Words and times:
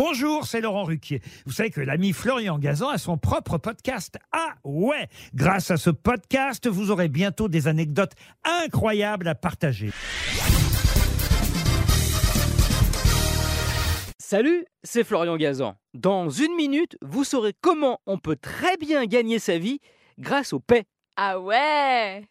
Bonjour, 0.00 0.46
c'est 0.46 0.60
Laurent 0.60 0.84
Ruquier. 0.84 1.20
Vous 1.44 1.50
savez 1.50 1.70
que 1.70 1.80
l'ami 1.80 2.12
Florian 2.12 2.56
Gazan 2.60 2.88
a 2.90 2.98
son 2.98 3.18
propre 3.18 3.58
podcast. 3.58 4.16
Ah 4.30 4.54
ouais 4.62 5.08
Grâce 5.34 5.72
à 5.72 5.76
ce 5.76 5.90
podcast, 5.90 6.68
vous 6.68 6.92
aurez 6.92 7.08
bientôt 7.08 7.48
des 7.48 7.66
anecdotes 7.66 8.12
incroyables 8.44 9.26
à 9.26 9.34
partager. 9.34 9.90
Salut, 14.20 14.66
c'est 14.84 15.02
Florian 15.02 15.36
Gazan. 15.36 15.74
Dans 15.94 16.30
une 16.30 16.54
minute, 16.54 16.96
vous 17.02 17.24
saurez 17.24 17.54
comment 17.60 17.98
on 18.06 18.18
peut 18.18 18.36
très 18.36 18.76
bien 18.76 19.04
gagner 19.04 19.40
sa 19.40 19.58
vie 19.58 19.80
grâce 20.16 20.52
au 20.52 20.60
paix. 20.60 20.84
Ah 21.16 21.40
ouais 21.40 22.22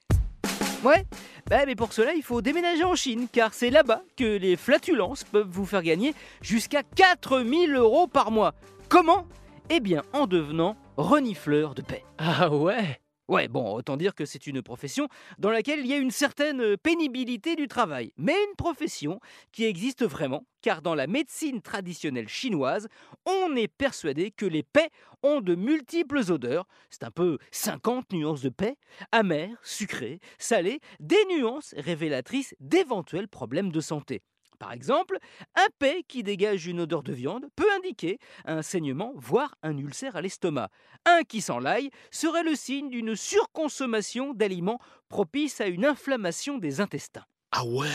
Ouais, 0.86 1.06
bah, 1.50 1.66
mais 1.66 1.76
pour 1.76 1.94
cela, 1.94 2.14
il 2.14 2.24
faut 2.24 2.42
déménager 2.42 2.84
en 2.84 2.96
Chine, 2.96 3.28
car 3.32 3.54
c'est 3.54 3.70
là-bas 3.70 4.02
que 4.18 4.38
les 4.38 4.56
flatulences 4.58 5.24
peuvent 5.24 5.48
vous 5.50 5.66
faire 5.66 5.84
gagner 5.84 6.14
jusqu'à 6.42 6.84
4000 6.84 7.74
euros 7.76 8.08
par 8.08 8.32
mois. 8.32 8.54
Comment? 8.90 9.26
Eh 9.70 9.80
bien, 9.80 10.04
en 10.14 10.28
devenant 10.28 10.76
renifleur 10.98 11.76
de 11.76 11.82
paix. 11.82 12.04
Ah 12.18 12.50
ouais? 12.50 13.00
Ouais, 13.28 13.50
bon, 13.50 13.74
autant 13.74 13.98
dire 13.98 14.16
que 14.16 14.24
c'est 14.26 14.48
une 14.48 14.62
profession 14.62 15.10
dans 15.38 15.50
laquelle 15.50 15.82
il 15.82 15.88
y 15.88 15.94
a 15.94 15.98
une 15.98 16.12
certaine 16.12 16.78
pénibilité 16.78 17.58
du 17.58 17.68
travail, 17.68 18.14
mais 18.16 18.36
une 18.50 18.56
profession 18.56 19.20
qui 19.52 19.66
existe 19.66 20.06
vraiment, 20.06 20.46
car 20.62 20.82
dans 20.82 20.96
la 20.96 21.08
médecine 21.08 21.62
traditionnelle 21.62 22.30
chinoise, 22.30 22.88
on 23.26 23.54
est 23.58 23.68
persuadé 23.68 24.32
que 24.32 24.46
les 24.46 24.64
paix 24.64 24.90
ont 25.24 25.42
de 25.42 25.56
multiples 25.56 26.32
odeurs, 26.32 26.68
c'est 26.90 27.04
un 27.04 27.12
peu 27.12 27.38
50 27.52 28.14
nuances 28.14 28.42
de 28.42 28.50
paix, 28.50 28.78
amères, 29.12 29.60
sucrées, 29.62 30.22
salées, 30.38 30.80
des 31.02 31.24
nuances 31.30 31.74
révélatrices 31.78 32.56
d'éventuels 32.62 33.28
problèmes 33.28 33.74
de 33.74 33.82
santé. 33.82 34.22
Par 34.60 34.72
exemple, 34.72 35.18
un 35.56 35.68
paix 35.80 36.04
qui 36.08 36.24
dégage 36.24 36.66
une 36.66 36.82
odeur 36.82 37.04
de 37.04 37.14
viande 37.14 37.46
peut 37.56 37.72
indiquer 37.78 38.20
un 38.46 38.62
saignement, 38.62 39.14
voire 39.16 39.56
un 39.62 39.78
ulcère 39.78 40.16
à 40.16 40.22
l'estomac. 40.22 40.70
Un 41.06 41.24
qui 41.24 41.42
s'enlaille 41.42 41.92
serait 42.12 42.44
le 42.44 42.56
signe 42.56 42.90
d'une 42.90 43.16
surconsommation 43.16 44.34
d'aliments 44.34 44.80
propices 45.10 45.62
à 45.62 45.68
une 45.68 45.86
inflammation 45.86 46.58
des 46.58 46.82
intestins. 46.82 47.26
Ah 47.52 47.66
ouais 47.66 47.88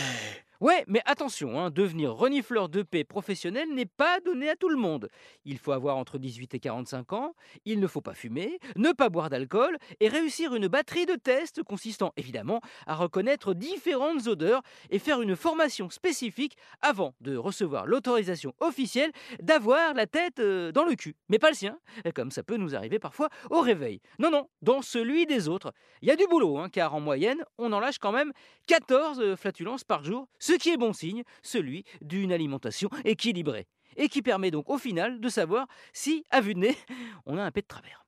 Ouais, 0.63 0.85
mais 0.87 1.03
attention, 1.07 1.59
hein, 1.59 1.71
devenir 1.71 2.15
renifleur 2.15 2.69
de 2.69 2.83
paix 2.83 3.03
professionnel 3.03 3.69
n'est 3.75 3.85
pas 3.85 4.21
donné 4.21 4.49
à 4.49 4.55
tout 4.55 4.69
le 4.69 4.77
monde. 4.77 5.09
Il 5.45 5.59
faut 5.59 5.73
avoir 5.73 5.97
entre 5.97 6.19
18 6.19 6.55
et 6.55 6.61
45 6.61 7.15
ans, 7.15 7.35
il 7.65 7.81
ne 7.81 7.89
faut 7.89 8.01
pas 8.01 8.15
fumer, 8.15 8.61
ne 8.77 8.93
pas 8.93 9.09
boire 9.09 9.29
d'alcool 9.29 9.77
et 9.99 10.07
réussir 10.07 10.55
une 10.55 10.69
batterie 10.69 11.05
de 11.05 11.17
tests 11.17 11.65
consistant 11.65 12.13
évidemment 12.17 12.61
à 12.87 12.95
reconnaître 12.95 13.55
différentes 13.55 14.29
odeurs 14.29 14.63
et 14.91 15.01
faire 15.01 15.21
une 15.21 15.35
formation 15.35 15.91
spécifique 15.91 16.57
avant 16.81 17.17
de 17.21 17.37
recevoir 17.37 17.85
l'autorisation 17.85 18.55
officielle 18.61 19.11
d'avoir 19.43 19.95
la 19.95 20.07
tête 20.07 20.39
euh, 20.39 20.71
dans 20.71 20.85
le 20.85 20.95
cul. 20.95 21.17
Mais 21.29 21.41
pas 21.41 21.49
le 21.49 21.57
sien, 21.57 21.77
comme 22.15 22.31
ça 22.31 22.45
peut 22.45 22.57
nous 22.57 22.77
arriver 22.77 23.01
parfois 23.01 23.31
au 23.51 23.63
réveil. 23.63 24.01
Non, 24.21 24.31
non, 24.31 24.49
dans 24.61 24.81
celui 24.81 25.27
des 25.27 25.49
autres. 25.49 25.73
Il 26.03 26.09
y 26.09 26.13
a 26.13 26.17
du 26.17 26.29
boulot, 26.29 26.59
hein, 26.59 26.69
car 26.69 26.95
en 26.95 27.01
moyenne, 27.01 27.43
on 27.59 27.73
en 27.73 27.81
lâche 27.81 27.99
quand 27.99 28.13
même 28.13 28.33
14 28.69 29.35
flatulences 29.35 29.83
par 29.83 30.05
jour 30.05 30.29
qui 30.57 30.71
est 30.71 30.77
bon 30.77 30.93
signe, 30.93 31.23
celui 31.43 31.85
d'une 32.01 32.33
alimentation 32.33 32.89
équilibrée, 33.05 33.67
et 33.97 34.09
qui 34.09 34.23
permet 34.23 34.51
donc 34.51 34.71
au 34.71 34.79
final 34.79 35.21
de 35.21 35.29
savoir 35.29 35.67
si, 35.93 36.25
à 36.31 36.41
vue 36.41 36.55
de 36.55 36.61
nez, 36.61 36.77
on 37.27 37.39
a 37.39 37.43
un 37.43 37.51
pet 37.51 37.63
de 37.63 37.69
travers. 37.69 38.03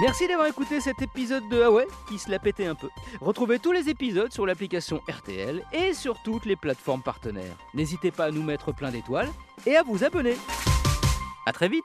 Merci 0.00 0.26
d'avoir 0.26 0.46
écouté 0.46 0.80
cet 0.80 1.02
épisode 1.02 1.46
de 1.50 1.62
Ah 1.62 1.84
qui 2.08 2.18
se 2.18 2.30
l'a 2.30 2.38
pété 2.38 2.66
un 2.66 2.74
peu. 2.74 2.88
Retrouvez 3.20 3.58
tous 3.58 3.72
les 3.72 3.90
épisodes 3.90 4.32
sur 4.32 4.46
l'application 4.46 5.02
RTL 5.06 5.62
et 5.74 5.92
sur 5.92 6.16
toutes 6.22 6.46
les 6.46 6.56
plateformes 6.56 7.02
partenaires. 7.02 7.58
N'hésitez 7.74 8.10
pas 8.10 8.24
à 8.26 8.30
nous 8.30 8.42
mettre 8.42 8.72
plein 8.72 8.90
d'étoiles 8.90 9.28
et 9.66 9.76
à 9.76 9.82
vous 9.82 10.02
abonner. 10.02 10.36
A 11.44 11.52
très 11.52 11.68
vite 11.68 11.84